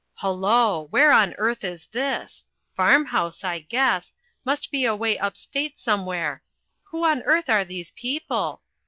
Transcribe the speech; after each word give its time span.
Hullo! 0.19 0.87
where 0.89 1.11
on 1.11 1.35
earth 1.37 1.63
is 1.63 1.85
this 1.91 2.43
farmhouse, 2.75 3.43
I 3.43 3.59
guess 3.59 4.15
must 4.43 4.71
be 4.71 4.83
away 4.83 5.19
upstate 5.19 5.77
somewhere 5.77 6.41
who 6.85 7.05
on 7.05 7.21
earth 7.21 7.49
are 7.51 7.63
these 7.65 7.91
people? 7.91 8.63